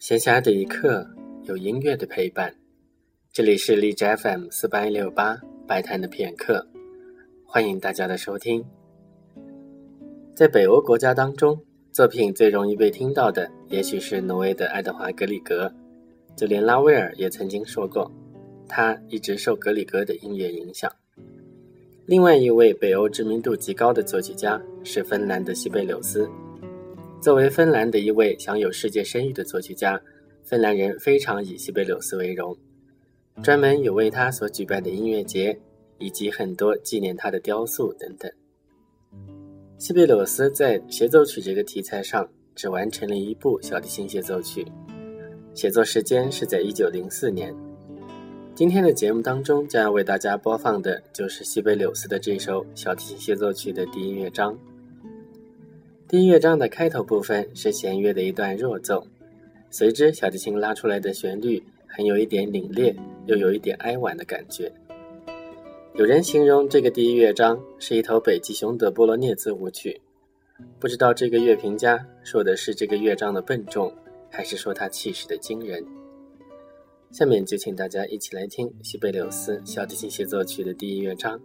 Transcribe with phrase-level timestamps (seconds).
[0.00, 1.06] 闲暇的一刻，
[1.42, 2.50] 有音乐的陪伴。
[3.34, 6.66] 这里是荔枝 FM 四八一六八白谈的片刻，
[7.44, 8.64] 欢迎大家的收听。
[10.34, 15.70] 在北欧国家当中，作品最容易被听到的，也许是挪威的爱德华·格里格。
[16.34, 18.10] 就连拉威尔也曾经说过，
[18.66, 20.90] 他一直受格里格的音乐影响。
[22.06, 26.26] 另外一位北欧知名度极高的作曲家是芬兰的西贝柳斯。
[27.20, 30.00] 作为芬兰的一位享有世界声誉的作曲家，
[30.42, 32.56] 芬兰人非常以西贝柳斯为荣，
[33.42, 35.54] 专门有为他所举办的音乐节，
[35.98, 38.32] 以及很多纪念他的雕塑等等。
[39.76, 44.64] 西贝柳斯在协奏曲这个题材上只完成了一部小提琴协奏曲，
[45.52, 47.54] 写作时间是在一九零四年。
[48.54, 54.58] 今天的节目当中将要为大家播放的就是西贝柳斯的这首小提琴协奏曲的第一乐章。
[56.10, 59.06] 第一乐章的开头部分是弦乐的一段弱奏，
[59.70, 62.92] 随之小提琴拉出来的旋律很有一点凛冽，
[63.26, 64.72] 又有一点哀婉的感觉。
[65.94, 70.00] 有人形容这个第一乐章是一头北极熊的波罗涅兹舞曲，
[70.80, 73.94] 不知道这个乐评家说的是这个乐章的笨重，
[74.28, 75.86] 还是说它气势的惊人。
[77.12, 81.40] 下面就请大家一起来听西贝柳斯小提琴协奏曲的第一乐章，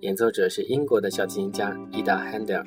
[0.00, 2.66] 演奏者是英国的小提琴家伊达·汉德尔。